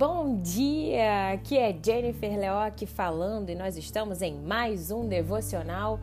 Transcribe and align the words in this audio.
Bom 0.00 0.40
dia! 0.40 1.32
Aqui 1.32 1.58
é 1.58 1.78
Jennifer 1.84 2.38
Leoc 2.38 2.86
falando 2.86 3.50
e 3.50 3.54
nós 3.54 3.76
estamos 3.76 4.22
em 4.22 4.34
mais 4.34 4.90
um 4.90 5.06
devocional 5.06 6.00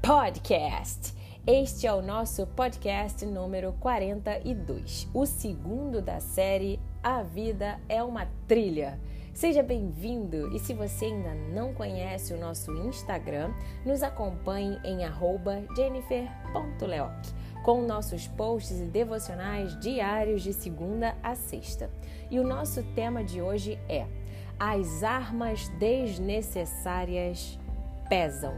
podcast. 0.00 1.12
Este 1.46 1.86
é 1.86 1.92
o 1.92 2.00
nosso 2.00 2.46
podcast 2.46 3.26
número 3.26 3.74
42, 3.80 5.10
o 5.12 5.26
segundo 5.26 6.00
da 6.00 6.20
série 6.20 6.80
A 7.02 7.22
Vida 7.22 7.78
é 7.86 8.02
uma 8.02 8.26
Trilha. 8.48 8.98
Seja 9.34 9.62
bem-vindo 9.62 10.56
e 10.56 10.58
se 10.58 10.72
você 10.72 11.04
ainda 11.04 11.34
não 11.34 11.74
conhece 11.74 12.32
o 12.32 12.40
nosso 12.40 12.72
Instagram, 12.72 13.52
nos 13.84 14.02
acompanhe 14.02 14.78
em 14.84 15.00
jennifer.leoc 15.76 17.43
com 17.64 17.80
nossos 17.80 18.28
posts 18.28 18.78
e 18.78 18.84
devocionais 18.84 19.76
diários 19.80 20.42
de 20.42 20.52
segunda 20.52 21.16
a 21.22 21.34
sexta. 21.34 21.90
E 22.30 22.38
o 22.38 22.46
nosso 22.46 22.82
tema 22.94 23.24
de 23.24 23.40
hoje 23.40 23.78
é: 23.88 24.06
As 24.60 25.02
armas 25.02 25.66
desnecessárias 25.80 27.58
pesam. 28.08 28.52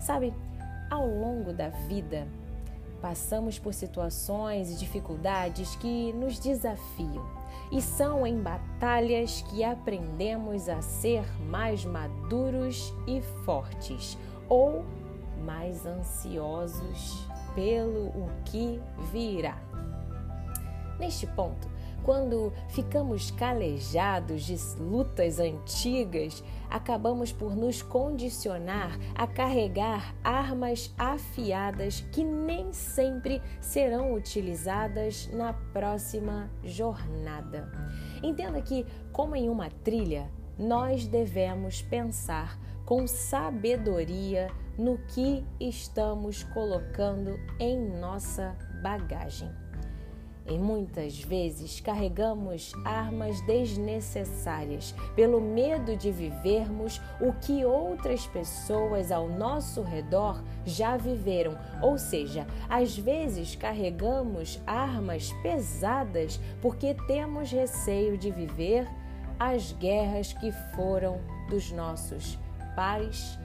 Sabe, 0.00 0.34
ao 0.90 1.06
longo 1.06 1.52
da 1.52 1.68
vida, 1.68 2.26
passamos 3.00 3.60
por 3.60 3.72
situações 3.72 4.72
e 4.72 4.76
dificuldades 4.76 5.76
que 5.76 6.12
nos 6.14 6.38
desafiam. 6.38 7.24
E 7.70 7.80
são 7.80 8.26
em 8.26 8.40
batalhas 8.42 9.42
que 9.42 9.62
aprendemos 9.62 10.68
a 10.68 10.82
ser 10.82 11.24
mais 11.44 11.84
maduros 11.84 12.92
e 13.06 13.22
fortes 13.44 14.18
ou 14.48 14.84
mais 15.44 15.86
ansiosos 15.86 17.34
pelo 17.54 18.08
o 18.08 18.28
que 18.44 18.80
virá. 19.12 19.58
Neste 20.98 21.26
ponto, 21.26 21.68
quando 22.04 22.52
ficamos 22.68 23.30
calejados 23.30 24.44
de 24.44 24.56
lutas 24.78 25.40
antigas, 25.40 26.44
acabamos 26.68 27.32
por 27.32 27.56
nos 27.56 27.80
condicionar 27.80 28.98
a 29.14 29.26
carregar 29.26 30.14
armas 30.22 30.94
afiadas 30.98 32.02
que 32.12 32.22
nem 32.22 32.72
sempre 32.74 33.40
serão 33.58 34.12
utilizadas 34.12 35.30
na 35.32 35.54
próxima 35.72 36.50
jornada. 36.62 37.72
Entenda 38.22 38.60
que, 38.60 38.84
como 39.10 39.34
em 39.34 39.48
uma 39.48 39.70
trilha, 39.70 40.30
nós 40.58 41.06
devemos 41.06 41.82
pensar 41.82 42.58
com 42.84 43.06
sabedoria 43.06 44.50
no 44.78 44.98
que 44.98 45.44
estamos 45.58 46.42
colocando 46.44 47.38
em 47.58 47.78
nossa 47.98 48.56
bagagem. 48.82 49.50
E 50.46 50.58
muitas 50.58 51.18
vezes 51.18 51.80
carregamos 51.80 52.72
armas 52.84 53.40
desnecessárias 53.46 54.94
pelo 55.16 55.40
medo 55.40 55.96
de 55.96 56.12
vivermos 56.12 57.00
o 57.18 57.32
que 57.32 57.64
outras 57.64 58.26
pessoas 58.26 59.10
ao 59.10 59.26
nosso 59.26 59.80
redor 59.80 60.42
já 60.66 60.98
viveram. 60.98 61.56
Ou 61.80 61.96
seja, 61.96 62.46
às 62.68 62.98
vezes 62.98 63.56
carregamos 63.56 64.60
armas 64.66 65.32
pesadas 65.42 66.38
porque 66.60 66.94
temos 67.06 67.50
receio 67.50 68.18
de 68.18 68.30
viver 68.30 68.86
as 69.38 69.72
guerras 69.72 70.32
que 70.32 70.52
foram 70.74 71.20
dos 71.48 71.70
nossos 71.72 72.38
pais, 72.74 73.38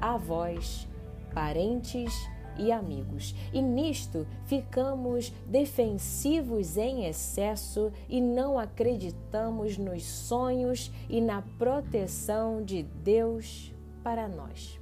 avós, 0.00 0.88
parentes 1.34 2.12
e 2.58 2.70
amigos. 2.70 3.34
E 3.52 3.60
nisto 3.60 4.26
ficamos 4.46 5.32
defensivos 5.46 6.76
em 6.76 7.06
excesso 7.06 7.92
e 8.08 8.20
não 8.20 8.58
acreditamos 8.58 9.78
nos 9.78 10.04
sonhos 10.04 10.92
e 11.08 11.20
na 11.20 11.42
proteção 11.58 12.62
de 12.62 12.82
Deus 12.82 13.72
para 14.02 14.28
nós. 14.28 14.78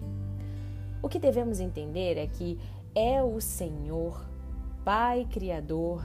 O 1.03 1.09
que 1.09 1.19
devemos 1.19 1.61
entender 1.61 2.19
é 2.19 2.27
que 2.27 2.59
é 2.95 3.23
o 3.23 3.41
Senhor, 3.41 4.27
Pai 4.85 5.27
Criador, 5.31 6.05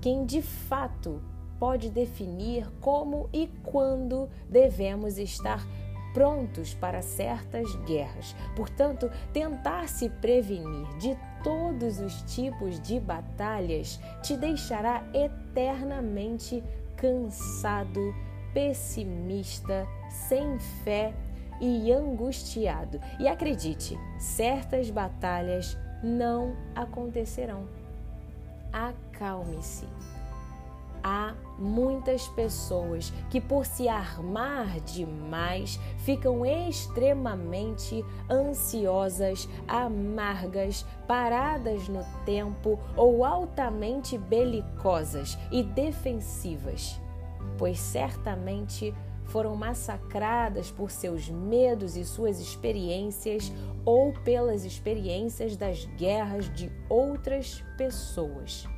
quem 0.00 0.24
de 0.24 0.40
fato 0.40 1.20
pode 1.60 1.90
definir 1.90 2.66
como 2.80 3.28
e 3.32 3.46
quando 3.62 4.28
devemos 4.48 5.18
estar 5.18 5.64
prontos 6.12 6.74
para 6.74 7.02
certas 7.02 7.72
guerras. 7.84 8.34
Portanto, 8.56 9.10
tentar 9.32 9.88
se 9.88 10.08
prevenir 10.08 10.88
de 10.98 11.16
todos 11.44 12.00
os 12.00 12.22
tipos 12.22 12.80
de 12.80 12.98
batalhas 12.98 14.00
te 14.22 14.36
deixará 14.36 15.04
eternamente 15.14 16.64
cansado, 16.96 18.14
pessimista, 18.52 19.86
sem 20.08 20.58
fé 20.82 21.14
e 21.60 21.92
angustiado. 21.92 23.00
E 23.18 23.28
acredite, 23.28 23.98
certas 24.18 24.90
batalhas 24.90 25.76
não 26.02 26.56
acontecerão. 26.74 27.68
Acalme-se. 28.72 29.86
Há 31.02 31.34
muitas 31.60 32.26
pessoas 32.28 33.12
que, 33.28 33.40
por 33.40 33.66
se 33.66 33.88
armar 33.88 34.80
demais, 34.80 35.78
ficam 35.98 36.44
extremamente 36.44 38.04
ansiosas, 38.28 39.48
amargas, 39.68 40.86
paradas 41.06 41.88
no 41.88 42.04
tempo 42.24 42.78
ou 42.96 43.24
altamente 43.24 44.16
belicosas 44.16 45.38
e 45.52 45.62
defensivas, 45.62 46.98
pois 47.58 47.78
certamente 47.78 48.94
foram 49.26 49.54
massacradas 49.54 50.72
por 50.72 50.90
seus 50.90 51.28
medos 51.28 51.96
e 51.96 52.04
suas 52.04 52.40
experiências 52.40 53.52
ou 53.84 54.12
pelas 54.24 54.64
experiências 54.64 55.56
das 55.56 55.84
guerras 55.96 56.52
de 56.52 56.70
outras 56.88 57.64
pessoas. 57.76 58.68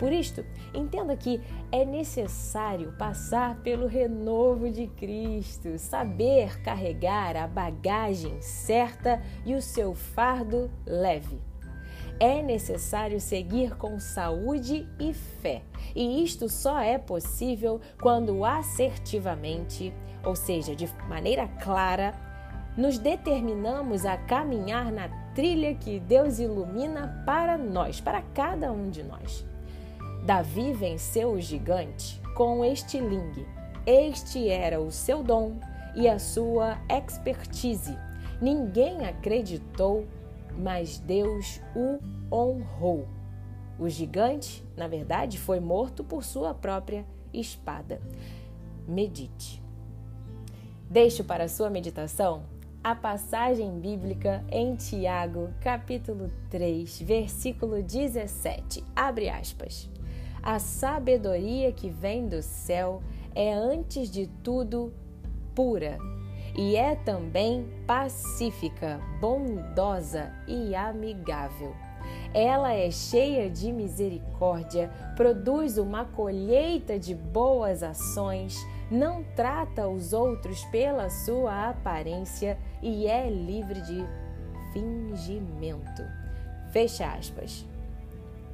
Por 0.00 0.12
isto, 0.12 0.42
entenda 0.72 1.14
que 1.14 1.42
é 1.70 1.84
necessário 1.84 2.90
passar 2.92 3.56
pelo 3.56 3.86
renovo 3.86 4.70
de 4.70 4.86
Cristo, 4.86 5.78
saber 5.78 6.58
carregar 6.62 7.36
a 7.36 7.46
bagagem 7.46 8.40
certa 8.40 9.22
e 9.44 9.54
o 9.54 9.60
seu 9.60 9.94
fardo 9.94 10.70
leve. 10.86 11.38
É 12.18 12.40
necessário 12.40 13.20
seguir 13.20 13.76
com 13.76 14.00
saúde 14.00 14.88
e 14.98 15.12
fé, 15.12 15.60
e 15.94 16.24
isto 16.24 16.48
só 16.48 16.80
é 16.80 16.96
possível 16.96 17.78
quando 18.00 18.42
assertivamente, 18.42 19.92
ou 20.24 20.34
seja, 20.34 20.74
de 20.74 20.88
maneira 21.10 21.46
clara, 21.62 22.14
nos 22.74 22.96
determinamos 22.96 24.06
a 24.06 24.16
caminhar 24.16 24.90
na 24.90 25.10
trilha 25.34 25.74
que 25.74 26.00
Deus 26.00 26.38
ilumina 26.38 27.22
para 27.26 27.58
nós, 27.58 28.00
para 28.00 28.22
cada 28.22 28.72
um 28.72 28.88
de 28.88 29.02
nós. 29.02 29.50
Davi 30.24 30.72
venceu 30.72 31.32
o 31.32 31.40
gigante 31.40 32.20
com 32.34 32.64
estilingue. 32.64 33.46
Este 33.86 34.48
era 34.48 34.80
o 34.80 34.90
seu 34.90 35.22
dom 35.22 35.58
e 35.94 36.08
a 36.08 36.18
sua 36.18 36.78
expertise. 36.88 37.96
Ninguém 38.40 39.06
acreditou, 39.06 40.06
mas 40.56 40.98
Deus 40.98 41.60
o 41.74 41.98
honrou. 42.34 43.08
O 43.78 43.88
gigante, 43.88 44.64
na 44.76 44.86
verdade, 44.86 45.38
foi 45.38 45.58
morto 45.58 46.04
por 46.04 46.22
sua 46.22 46.52
própria 46.52 47.06
espada. 47.32 48.00
Medite. 48.86 49.62
Deixo 50.88 51.24
para 51.24 51.48
sua 51.48 51.70
meditação 51.70 52.42
a 52.82 52.94
passagem 52.94 53.78
bíblica 53.78 54.44
em 54.50 54.74
Tiago, 54.74 55.50
capítulo 55.60 56.30
3, 56.48 57.00
versículo 57.02 57.82
17. 57.82 58.82
Abre 58.96 59.28
aspas. 59.28 59.88
A 60.42 60.58
sabedoria 60.58 61.70
que 61.72 61.90
vem 61.90 62.26
do 62.26 62.42
céu 62.42 63.02
é, 63.34 63.52
antes 63.52 64.10
de 64.10 64.26
tudo, 64.42 64.92
pura 65.54 65.98
e 66.56 66.76
é 66.76 66.94
também 66.96 67.66
pacífica, 67.86 69.00
bondosa 69.20 70.32
e 70.46 70.74
amigável. 70.74 71.74
Ela 72.34 72.72
é 72.72 72.90
cheia 72.90 73.48
de 73.48 73.72
misericórdia, 73.72 74.90
produz 75.16 75.78
uma 75.78 76.04
colheita 76.04 76.98
de 76.98 77.14
boas 77.14 77.82
ações, 77.82 78.56
não 78.90 79.22
trata 79.36 79.88
os 79.88 80.12
outros 80.12 80.64
pela 80.66 81.08
sua 81.08 81.70
aparência 81.70 82.58
e 82.82 83.06
é 83.06 83.28
livre 83.28 83.80
de 83.82 84.04
fingimento. 84.72 86.02
Fecha 86.72 87.06
aspas. 87.06 87.66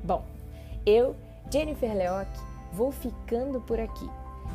Bom, 0.03 0.25
eu 0.85 1.17
Jennifer 1.51 1.95
Leoc, 1.95 2.29
vou 2.73 2.91
ficando 2.91 3.61
por 3.61 3.79
aqui. 3.79 4.09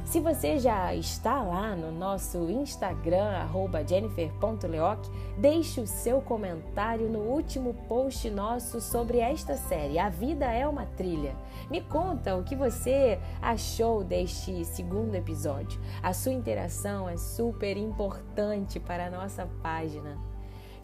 Se 0.06 0.20
você 0.20 0.60
já 0.60 0.94
está 0.94 1.42
lá 1.42 1.76
no 1.76 1.92
nosso 1.92 2.50
Instagram, 2.50 3.48
jennifer.leoc, 3.88 5.00
deixe 5.38 5.80
o 5.80 5.88
seu 5.88 6.22
comentário 6.22 7.08
no 7.08 7.20
último 7.20 7.74
post 7.88 8.30
nosso 8.30 8.82
sobre 8.82 9.20
esta 9.20 9.56
série, 9.56 10.00
A 10.00 10.10
Vida 10.10 10.46
é 10.46 10.68
uma 10.68 10.86
Trilha. 10.86 11.36
Me 11.70 11.82
conta 11.82 12.36
o 12.36 12.44
que 12.44 12.56
você 12.56 13.20
achou 13.42 14.04
deste 14.04 14.66
segundo 14.66 15.16
episódio. 15.16 15.80
A 16.04 16.14
sua 16.14 16.34
interação 16.34 17.08
é 17.08 17.16
super 17.16 17.78
importante 17.78 18.80
para 18.80 19.06
a 19.06 19.10
nossa 19.10 19.48
página. 19.62 20.31